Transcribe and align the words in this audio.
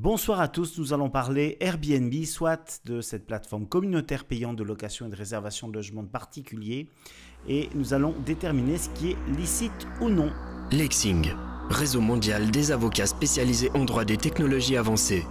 Bonsoir 0.00 0.40
à 0.40 0.46
tous, 0.46 0.78
nous 0.78 0.92
allons 0.92 1.10
parler 1.10 1.56
Airbnb, 1.58 2.14
soit 2.24 2.80
de 2.84 3.00
cette 3.00 3.26
plateforme 3.26 3.66
communautaire 3.66 4.26
payante 4.26 4.54
de 4.54 4.62
location 4.62 5.06
et 5.06 5.10
de 5.10 5.16
réservation 5.16 5.66
de 5.66 5.72
logements 5.72 6.04
de 6.04 6.08
particuliers, 6.08 6.88
et 7.48 7.68
nous 7.74 7.94
allons 7.94 8.14
déterminer 8.24 8.78
ce 8.78 8.90
qui 8.90 9.10
est 9.10 9.16
licite 9.36 9.88
ou 10.00 10.08
non. 10.08 10.30
Lexing, 10.70 11.32
réseau 11.68 12.00
mondial 12.00 12.52
des 12.52 12.70
avocats 12.70 13.08
spécialisés 13.08 13.72
en 13.74 13.84
droit 13.84 14.04
des 14.04 14.16
technologies 14.16 14.76
avancées. 14.76 15.24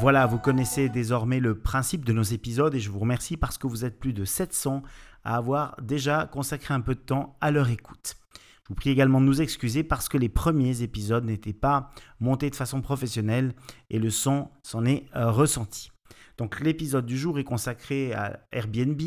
Voilà, 0.00 0.26
vous 0.26 0.38
connaissez 0.38 0.88
désormais 0.88 1.40
le 1.40 1.58
principe 1.58 2.04
de 2.04 2.12
nos 2.12 2.22
épisodes 2.22 2.74
et 2.74 2.80
je 2.80 2.90
vous 2.90 2.98
remercie 2.98 3.38
parce 3.38 3.56
que 3.56 3.66
vous 3.66 3.86
êtes 3.86 3.98
plus 3.98 4.12
de 4.12 4.24
700 4.26 4.82
à 5.24 5.36
avoir 5.36 5.76
déjà 5.82 6.26
consacré 6.26 6.74
un 6.74 6.80
peu 6.80 6.94
de 6.94 7.00
temps 7.00 7.36
à 7.40 7.50
leur 7.50 7.68
écoute. 7.70 8.16
Je 8.64 8.68
vous 8.70 8.74
prie 8.74 8.90
également 8.90 9.20
de 9.20 9.26
nous 9.26 9.42
excuser 9.42 9.84
parce 9.84 10.08
que 10.08 10.16
les 10.16 10.30
premiers 10.30 10.82
épisodes 10.82 11.24
n'étaient 11.24 11.52
pas 11.52 11.90
montés 12.18 12.48
de 12.48 12.56
façon 12.56 12.80
professionnelle 12.80 13.54
et 13.90 13.98
le 13.98 14.08
son 14.08 14.48
s'en 14.62 14.86
est 14.86 15.04
euh, 15.16 15.30
ressenti. 15.30 15.90
Donc 16.38 16.60
l'épisode 16.60 17.04
du 17.04 17.18
jour 17.18 17.38
est 17.38 17.44
consacré 17.44 18.14
à 18.14 18.40
Airbnb 18.52 19.00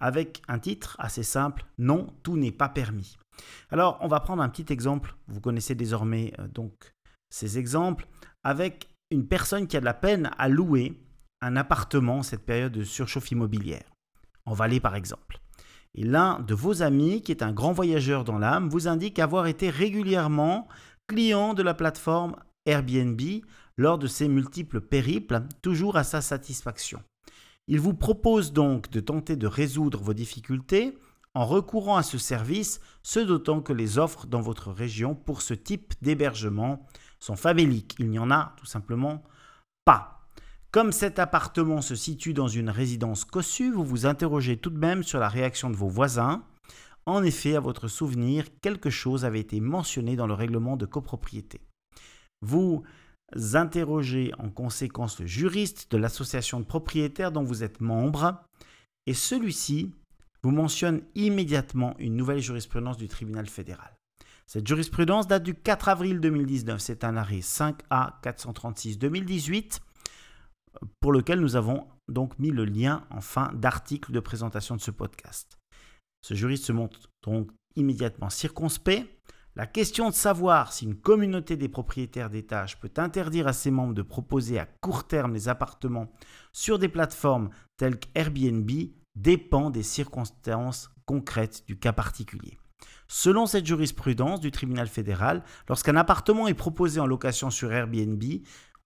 avec 0.00 0.42
un 0.48 0.58
titre 0.58 0.96
assez 0.98 1.22
simple, 1.22 1.64
Non, 1.78 2.12
tout 2.22 2.36
n'est 2.36 2.52
pas 2.52 2.68
permis. 2.68 3.16
Alors 3.70 3.98
on 4.02 4.08
va 4.08 4.20
prendre 4.20 4.42
un 4.42 4.48
petit 4.50 4.70
exemple, 4.70 5.14
vous 5.28 5.40
connaissez 5.40 5.74
désormais 5.74 6.34
euh, 6.38 6.46
donc 6.48 6.92
ces 7.30 7.58
exemples, 7.58 8.06
avec 8.44 8.88
une 9.10 9.26
personne 9.26 9.66
qui 9.66 9.76
a 9.76 9.80
de 9.80 9.84
la 9.86 9.94
peine 9.94 10.30
à 10.36 10.48
louer 10.48 11.00
un 11.40 11.56
appartement 11.56 12.18
en 12.18 12.22
cette 12.22 12.44
période 12.44 12.72
de 12.72 12.84
surchauffe 12.84 13.30
immobilière, 13.30 13.94
en 14.44 14.52
Valais 14.52 14.80
par 14.80 14.94
exemple. 14.94 15.40
Et 15.94 16.04
l'un 16.04 16.40
de 16.40 16.54
vos 16.54 16.82
amis, 16.82 17.22
qui 17.22 17.32
est 17.32 17.42
un 17.42 17.52
grand 17.52 17.72
voyageur 17.72 18.24
dans 18.24 18.38
l'âme, 18.38 18.68
vous 18.68 18.88
indique 18.88 19.18
avoir 19.18 19.46
été 19.46 19.70
régulièrement 19.70 20.68
client 21.08 21.54
de 21.54 21.62
la 21.62 21.74
plateforme 21.74 22.36
Airbnb 22.66 23.20
lors 23.76 23.98
de 23.98 24.06
ses 24.06 24.28
multiples 24.28 24.80
périples, 24.80 25.42
toujours 25.62 25.96
à 25.96 26.04
sa 26.04 26.20
satisfaction. 26.20 27.02
Il 27.66 27.80
vous 27.80 27.94
propose 27.94 28.52
donc 28.52 28.90
de 28.90 29.00
tenter 29.00 29.36
de 29.36 29.46
résoudre 29.46 30.00
vos 30.00 30.12
difficultés 30.12 30.96
en 31.34 31.46
recourant 31.46 31.96
à 31.96 32.02
ce 32.02 32.18
service, 32.18 32.80
ce 33.02 33.20
d'autant 33.20 33.60
que 33.60 33.72
les 33.72 33.98
offres 33.98 34.26
dans 34.26 34.40
votre 34.40 34.70
région 34.72 35.14
pour 35.14 35.42
ce 35.42 35.54
type 35.54 35.94
d'hébergement 36.02 36.86
sont 37.18 37.36
faméliques. 37.36 37.96
Il 37.98 38.10
n'y 38.10 38.18
en 38.18 38.30
a 38.30 38.54
tout 38.56 38.66
simplement 38.66 39.22
pas. 39.84 40.19
Comme 40.72 40.92
cet 40.92 41.18
appartement 41.18 41.80
se 41.82 41.96
situe 41.96 42.32
dans 42.32 42.46
une 42.46 42.70
résidence 42.70 43.24
cossue, 43.24 43.72
vous 43.72 43.84
vous 43.84 44.06
interrogez 44.06 44.56
tout 44.56 44.70
de 44.70 44.78
même 44.78 45.02
sur 45.02 45.18
la 45.18 45.28
réaction 45.28 45.68
de 45.68 45.74
vos 45.74 45.88
voisins. 45.88 46.44
En 47.06 47.24
effet, 47.24 47.56
à 47.56 47.60
votre 47.60 47.88
souvenir, 47.88 48.44
quelque 48.60 48.88
chose 48.88 49.24
avait 49.24 49.40
été 49.40 49.58
mentionné 49.58 50.14
dans 50.14 50.28
le 50.28 50.34
règlement 50.34 50.76
de 50.76 50.86
copropriété. 50.86 51.60
Vous 52.40 52.84
interrogez 53.52 54.30
en 54.38 54.48
conséquence 54.48 55.18
le 55.18 55.26
juriste 55.26 55.90
de 55.90 55.96
l'association 55.96 56.60
de 56.60 56.64
propriétaires 56.64 57.32
dont 57.32 57.42
vous 57.42 57.64
êtes 57.64 57.80
membre, 57.80 58.40
et 59.06 59.14
celui-ci 59.14 59.90
vous 60.44 60.52
mentionne 60.52 61.02
immédiatement 61.16 61.96
une 61.98 62.16
nouvelle 62.16 62.38
jurisprudence 62.38 62.96
du 62.96 63.08
tribunal 63.08 63.48
fédéral. 63.48 63.96
Cette 64.46 64.68
jurisprudence 64.68 65.26
date 65.26 65.42
du 65.42 65.54
4 65.54 65.88
avril 65.88 66.20
2019, 66.20 66.80
c'est 66.80 67.02
un 67.02 67.16
arrêt 67.16 67.40
5A 67.40 68.20
436 68.22 68.98
2018 68.98 69.80
pour 71.00 71.12
lequel 71.12 71.40
nous 71.40 71.56
avons 71.56 71.86
donc 72.08 72.38
mis 72.38 72.50
le 72.50 72.64
lien 72.64 73.06
en 73.10 73.20
fin 73.20 73.52
d'article 73.54 74.12
de 74.12 74.20
présentation 74.20 74.76
de 74.76 74.80
ce 74.80 74.90
podcast. 74.90 75.58
Ce 76.22 76.34
juriste 76.34 76.64
se 76.64 76.72
montre 76.72 77.10
donc 77.22 77.50
immédiatement 77.76 78.30
circonspect. 78.30 79.08
La 79.56 79.66
question 79.66 80.08
de 80.10 80.14
savoir 80.14 80.72
si 80.72 80.84
une 80.84 80.94
communauté 80.94 81.56
des 81.56 81.68
propriétaires 81.68 82.30
d'étages 82.30 82.78
peut 82.78 82.92
interdire 82.96 83.48
à 83.48 83.52
ses 83.52 83.70
membres 83.70 83.94
de 83.94 84.02
proposer 84.02 84.58
à 84.58 84.66
court 84.80 85.06
terme 85.06 85.32
des 85.32 85.48
appartements 85.48 86.10
sur 86.52 86.78
des 86.78 86.88
plateformes 86.88 87.50
telles 87.76 87.98
qu'Airbnb 87.98 88.70
dépend 89.16 89.70
des 89.70 89.82
circonstances 89.82 90.90
concrètes 91.04 91.64
du 91.66 91.78
cas 91.78 91.92
particulier. 91.92 92.58
Selon 93.08 93.46
cette 93.46 93.66
jurisprudence 93.66 94.40
du 94.40 94.52
tribunal 94.52 94.86
fédéral, 94.86 95.42
lorsqu'un 95.68 95.96
appartement 95.96 96.46
est 96.46 96.54
proposé 96.54 97.00
en 97.00 97.06
location 97.06 97.50
sur 97.50 97.72
Airbnb, 97.72 98.22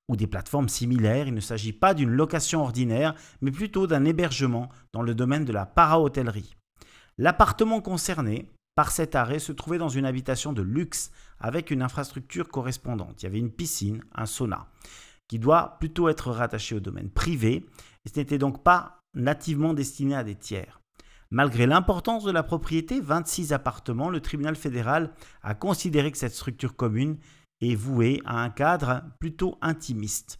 ou 0.09 0.17
des 0.17 0.27
plateformes 0.27 0.69
similaires, 0.69 1.27
il 1.27 1.35
ne 1.35 1.41
s'agit 1.41 1.73
pas 1.73 1.95
d'une 1.95 2.11
location 2.11 2.61
ordinaire, 2.61 3.15
mais 3.41 3.51
plutôt 3.51 3.87
d'un 3.87 4.05
hébergement 4.05 4.69
dans 4.93 5.03
le 5.03 5.15
domaine 5.15 5.45
de 5.45 5.53
la 5.53 5.67
para-hôtellerie. 5.67 6.57
L'appartement 7.17 7.81
concerné 7.81 8.51
par 8.75 8.91
cet 8.91 9.15
arrêt 9.15 9.39
se 9.39 9.53
trouvait 9.53 9.79
dans 9.79 9.89
une 9.89 10.05
habitation 10.05 10.53
de 10.53 10.63
luxe 10.63 11.11
avec 11.39 11.71
une 11.71 11.83
infrastructure 11.83 12.49
correspondante. 12.49 13.23
Il 13.23 13.27
y 13.27 13.29
avait 13.29 13.39
une 13.39 13.53
piscine, 13.53 14.03
un 14.15 14.27
sauna, 14.27 14.67
qui 15.29 15.39
doit 15.39 15.77
plutôt 15.79 16.09
être 16.09 16.31
rattaché 16.31 16.75
au 16.75 16.81
domaine 16.81 17.11
privé, 17.11 17.67
et 18.05 18.09
ce 18.09 18.19
n'était 18.19 18.39
donc 18.39 18.63
pas 18.63 19.01
nativement 19.15 19.75
destiné 19.75 20.17
à 20.17 20.25
des 20.25 20.35
tiers. 20.35 20.81
Malgré 21.31 21.67
l'importance 21.67 22.25
de 22.25 22.31
la 22.31 22.43
propriété, 22.43 23.01
26 23.01 23.53
appartements, 23.53 24.11
le 24.11 24.21
tribunal 24.21 24.57
fédéral 24.57 25.13
a 25.43 25.55
considéré 25.55 26.11
que 26.13 26.19
cette 26.19 26.35
structure 26.35 26.77
commune 26.77 27.17
est 27.61 27.75
voué 27.75 28.21
à 28.25 28.43
un 28.43 28.51
cadre 28.51 29.03
plutôt 29.19 29.59
intimiste. 29.61 30.39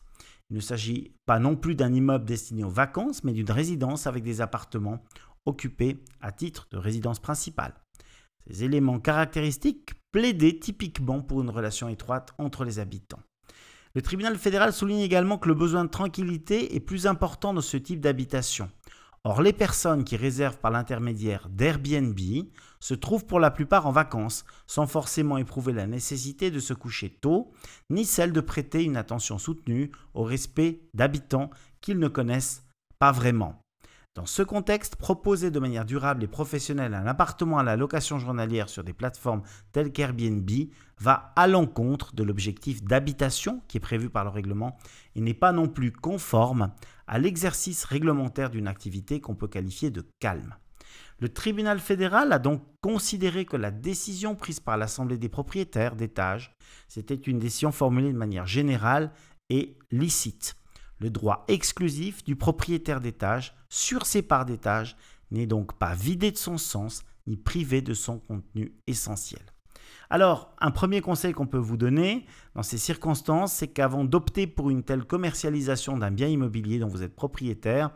Il 0.51 0.57
ne 0.57 0.61
s'agit 0.61 1.15
pas 1.27 1.39
non 1.39 1.57
plus 1.57 1.75
d'un 1.75 1.93
immeuble 1.93 2.25
destiné 2.25 2.65
aux 2.65 2.71
vacances, 2.71 3.25
mais 3.25 3.33
d'une 3.33 3.51
résidence 3.51 4.07
avec 4.07 4.23
des 4.23 4.41
appartements 4.41 5.03
occupés 5.47 6.03
à 6.21 6.33
titre 6.33 6.69
de 6.71 6.79
résidence 6.79 7.21
principale. 7.21 7.75
Ces 8.47 8.65
éléments 8.65 9.01
caractéristiques 9.01 9.95
plaidaient 10.13 10.59
typiquement 10.59 11.23
pour 11.23 11.41
une 11.43 11.51
relation 11.51 11.89
étroite 11.89 12.35
entre 12.39 12.65
les 12.65 12.79
habitants. 12.79 13.23
Le 13.95 14.03
tribunal 14.03 14.37
fédéral 14.37 14.73
souligne 14.73 15.01
également 15.01 15.39
que 15.39 15.49
le 15.49 15.55
besoin 15.55 15.85
de 15.85 15.91
tranquillité 15.91 16.75
est 16.75 16.81
plus 16.81 17.07
important 17.07 17.55
dans 17.55 17.61
ce 17.61 17.77
type 17.77 18.01
d'habitation. 18.01 18.69
Or, 19.27 19.41
les 19.41 19.55
personnes 19.55 20.05
qui 20.05 20.19
réservent 20.19 20.59
par 20.59 20.71
l'intermédiaire 20.71 21.49
d'Airbnb 21.49 22.19
se 22.79 22.93
trouvent 22.93 23.25
pour 23.25 23.41
la 23.41 23.51
plupart 23.51 23.87
en 23.87 23.91
vacances, 23.91 24.45
sans 24.67 24.87
forcément 24.87 25.39
éprouver 25.39 25.73
la 25.73 25.87
nécessité 25.87 26.51
de 26.51 26.61
se 26.61 26.75
coucher 26.75 27.09
tôt, 27.09 27.51
ni 27.89 28.05
celle 28.05 28.33
de 28.33 28.43
prêter 28.43 28.85
une 28.85 28.99
attention 28.99 29.39
soutenue 29.39 29.91
au 30.13 30.25
respect 30.25 30.83
d'habitants 30.93 31.49
qu'ils 31.81 31.99
ne 31.99 32.09
connaissent 32.09 32.65
pas 32.99 33.13
vraiment. 33.13 33.65
Dans 34.15 34.27
ce 34.27 34.43
contexte, 34.43 34.95
proposer 34.95 35.51
de 35.51 35.59
manière 35.59 35.87
durable 35.87 36.23
et 36.23 36.29
professionnelle 36.29 36.95
un 36.95 37.07
appartement 37.07 37.59
à 37.59 37.65
la 37.65 37.77
location 37.77 38.19
journalière 38.19 38.69
sur 38.69 38.85
des 38.85 38.93
plateformes 38.93 39.43
telles 39.73 39.91
qu'Airbnb 39.91 40.49
va 41.01 41.33
à 41.35 41.49
l'encontre 41.49 42.15
de 42.15 42.23
l'objectif 42.23 42.85
d'habitation 42.85 43.63
qui 43.67 43.79
est 43.79 43.81
prévu 43.81 44.11
par 44.11 44.23
le 44.23 44.31
règlement 44.31 44.77
et 45.17 45.21
n'est 45.21 45.35
pas 45.35 45.51
non 45.51 45.67
plus 45.67 45.91
conforme 45.91 46.71
à 47.07 47.19
l'exercice 47.19 47.85
réglementaire 47.85 48.51
d'une 48.51 48.69
activité 48.69 49.21
qu'on 49.21 49.35
peut 49.35 49.49
qualifier 49.49 49.91
de 49.91 50.05
calme. 50.21 50.55
Le 51.21 51.29
tribunal 51.29 51.79
fédéral 51.79 52.33
a 52.33 52.39
donc 52.39 52.63
considéré 52.81 53.45
que 53.45 53.57
la 53.57 53.71
décision 53.71 54.35
prise 54.35 54.61
par 54.61 54.77
l'Assemblée 54.77 55.19
des 55.19 55.29
propriétaires 55.29 55.97
d'étages, 55.97 56.57
c'était 56.89 57.15
une 57.15 57.39
décision 57.39 57.73
formulée 57.73 58.13
de 58.13 58.19
manière 58.19 58.47
générale 58.47 59.13
et 59.49 59.79
licite. 59.91 60.57
Le 60.99 61.11
droit 61.11 61.45
exclusif 61.49 62.25
du 62.25 62.37
propriétaire 62.37 63.01
d'étage 63.01 63.55
sur 63.69 64.07
ses 64.07 64.23
parts 64.23 64.47
d'étage 64.47 64.97
n'est 65.31 65.47
donc 65.47 65.79
pas 65.79 65.95
vidé 65.95 66.31
de 66.31 66.37
son 66.37 66.59
sens 66.59 67.05
ni 67.27 67.37
privé 67.37 67.81
de 67.81 67.95
son 67.95 68.19
contenu 68.19 68.75
essentiel. 68.87 69.54
Alors, 70.11 70.55
un 70.61 70.71
premier 70.71 71.01
conseil 71.01 71.33
qu'on 71.33 71.47
peut 71.47 71.59
vous 71.59 71.77
donner 71.77 72.27
dans 72.55 72.63
ces 72.63 72.79
circonstances, 72.79 73.53
c'est 73.53 73.69
qu'avant 73.69 74.05
d'opter 74.05 74.47
pour 74.47 74.71
une 74.71 74.83
telle 74.83 75.05
commercialisation 75.05 75.97
d'un 75.99 76.11
bien 76.11 76.29
immobilier 76.29 76.79
dont 76.79 76.89
vous 76.89 77.03
êtes 77.03 77.17
propriétaire, 77.17 77.91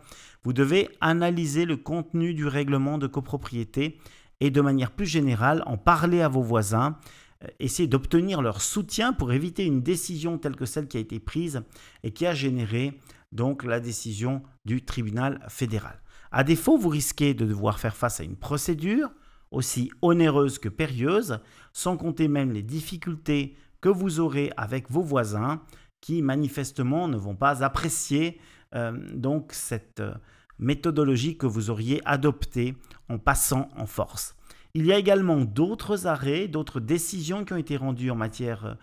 vous 0.45 0.53
devez 0.53 0.89
analyser 1.01 1.65
le 1.65 1.77
contenu 1.77 2.35
du 2.35 2.47
règlement 2.47 2.99
de 2.99 3.07
copropriété 3.07 3.99
et 4.41 4.51
de 4.51 4.61
manière 4.61 4.91
plus 4.91 5.07
générale 5.07 5.63
en 5.67 5.77
parler 5.77 6.21
à 6.21 6.29
vos 6.29 6.43
voisins, 6.43 6.97
euh, 7.45 7.49
essayer 7.61 7.89
d'obtenir 7.89 8.43
leur 8.43 8.61
soutien 8.61 9.13
pour 9.13 9.33
éviter 9.33 9.65
une 9.65 9.83
décision 9.83 10.39
telle 10.39 10.57
que 10.57 10.67
celle 10.67 10.89
qui 10.89 10.97
a 10.97 11.01
été 11.01 11.21
prise 11.21 11.63
et 12.03 12.13
qui 12.13 12.27
a 12.27 12.35
généré 12.35 12.99
donc 13.33 13.65
la 13.65 13.81
décision 13.81 14.43
du 14.65 14.85
tribunal 14.85 15.45
fédéral. 15.49 16.01
À 16.31 16.45
défaut, 16.45 16.77
vous 16.77 16.89
risquez 16.89 17.35
de 17.35 17.47
devoir 17.47 17.79
faire 17.79 17.97
face 17.97 18.21
à 18.21 18.25
une 18.25 18.37
procédure 18.37 19.11
aussi 19.51 19.91
onéreuse 20.03 20.59
que 20.59 20.69
périlleuse, 20.69 21.41
sans 21.73 21.97
compter 21.97 22.29
même 22.29 22.53
les 22.53 22.63
difficultés 22.63 23.57
que 23.81 23.89
vous 23.89 24.21
aurez 24.21 24.51
avec 24.57 24.91
vos 24.91 25.03
voisins 25.03 25.63
qui 26.01 26.23
manifestement 26.23 27.09
ne 27.09 27.17
vont 27.17 27.35
pas 27.35 27.65
apprécier 27.65 28.41
euh, 28.75 28.93
donc 29.15 29.53
cette 29.53 30.01
euh, 30.01 30.15
méthodologie 30.59 31.37
que 31.37 31.47
vous 31.47 31.71
auriez 31.71 32.01
adoptée 32.05 32.77
en 33.09 33.19
passant 33.19 33.69
en 33.77 33.87
force. 33.87 34.37
Il 34.75 34.85
y 34.85 34.93
a 34.93 34.99
également 34.99 35.41
d'autres 35.41 36.07
arrêts, 36.07 36.47
d'autres 36.47 36.81
décisions 36.81 37.45
qui 37.45 37.53
ont 37.53 37.57
été 37.59 37.77
rendues 37.77 38.11
en 38.11 38.17
matière 38.17 38.65
euh, 38.67 38.75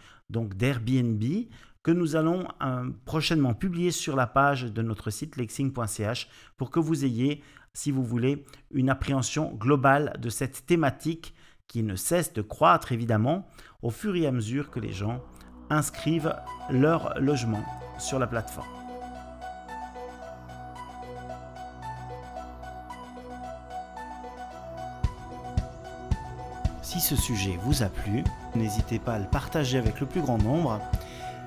d'Airbnb 0.56 1.24
que 1.84 1.92
nous 1.92 2.16
allons 2.16 2.48
prochainement 3.06 3.54
publier 3.54 3.92
sur 3.92 4.16
la 4.16 4.26
page 4.26 4.74
de 4.74 4.82
notre 4.82 5.12
site 5.12 5.36
lexing.ch 5.36 6.28
pour 6.58 6.72
que 6.72 6.80
vous 6.80 7.06
ayez 7.06 7.44
si 7.75 7.92
vous 7.92 8.04
voulez, 8.04 8.45
une 8.72 8.89
appréhension 8.89 9.54
globale 9.54 10.16
de 10.19 10.30
cette 10.30 10.66
thématique 10.66 11.36
qui 11.68 11.83
ne 11.83 11.95
cesse 11.95 12.33
de 12.33 12.42
croître 12.42 12.94
évidemment 12.94 13.48
au 13.81 13.92
fur 13.92 14.16
et 14.16 14.25
à 14.25 14.31
mesure 14.31 14.72
que 14.72 14.80
les 14.80 14.94
gens 14.94 15.22
inscrivent 15.69 16.36
leur 16.69 17.19
logement 17.19 17.63
sur 18.00 18.18
la 18.18 18.27
plateforme. 18.27 18.66
Si 26.81 27.01
ce 27.01 27.18
sujet 27.18 27.60
vous 27.62 27.83
a 27.83 27.88
plu, 27.88 28.24
n'hésitez 28.56 29.00
pas 29.00 29.16
à 29.16 29.19
le 29.19 29.25
partager 29.25 29.78
avec 29.78 30.00
le 30.00 30.06
plus 30.06 30.21
grand 30.21 30.38
nombre. 30.38 30.80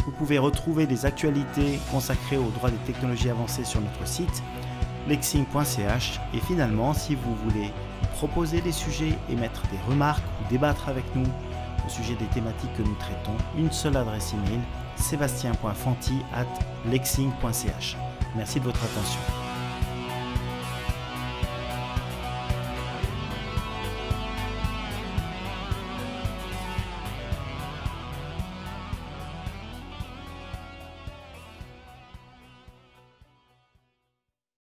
Vous 0.04 0.12
pouvez 0.12 0.36
retrouver 0.36 0.86
des 0.86 1.06
actualités 1.06 1.78
consacrées 1.90 2.36
aux 2.36 2.50
droits 2.50 2.70
des 2.70 2.92
technologies 2.92 3.30
avancées 3.30 3.64
sur 3.64 3.80
notre 3.80 4.06
site 4.06 4.42
lexing.ch 5.08 6.20
et 6.34 6.40
finalement 6.40 6.92
si 6.92 7.14
vous 7.14 7.34
voulez 7.34 7.72
proposer 8.12 8.60
des 8.60 8.72
sujets, 8.72 9.14
émettre 9.30 9.62
des 9.70 9.78
remarques 9.88 10.24
ou 10.40 10.50
débattre 10.50 10.88
avec 10.88 11.04
nous 11.14 11.26
au 11.86 11.88
sujet 11.88 12.14
des 12.14 12.26
thématiques 12.26 12.74
que 12.76 12.82
nous 12.82 12.96
traitons, 12.96 13.36
une 13.56 13.72
seule 13.72 13.96
adresse 13.96 14.34
email 14.34 14.60
sébastien.fanti 14.96 16.18
at 16.34 16.90
lexing.ch. 16.90 17.96
Merci 18.36 18.60
de 18.60 18.64
votre 18.64 18.84
attention. 18.84 19.47